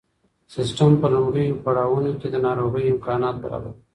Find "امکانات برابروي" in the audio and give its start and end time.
2.89-3.79